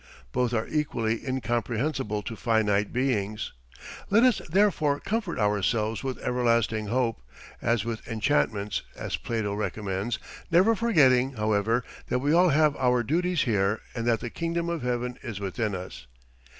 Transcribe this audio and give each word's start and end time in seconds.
Both 0.31 0.51
are 0.55 0.67
equally 0.67 1.23
incomprehensible 1.27 2.23
to 2.23 2.35
finite 2.35 2.91
beings. 2.91 3.53
Let 4.09 4.23
us 4.23 4.41
therefore 4.49 4.99
comfort 4.99 5.37
ourselves 5.37 6.03
with 6.03 6.17
everlasting 6.23 6.87
hope, 6.87 7.21
"as 7.61 7.85
with 7.85 8.07
enchantments," 8.07 8.81
as 8.95 9.15
Plato 9.15 9.53
recommends, 9.53 10.17
never 10.49 10.73
forgetting, 10.73 11.33
however, 11.33 11.83
that 12.07 12.17
we 12.17 12.33
all 12.33 12.49
have 12.49 12.75
our 12.77 13.03
duties 13.03 13.43
here 13.43 13.79
and 13.93 14.07
that 14.07 14.21
the 14.21 14.31
kingdom 14.31 14.69
of 14.69 14.81
heaven 14.81 15.19
is 15.21 15.39
within 15.39 15.75
us. 15.75 16.07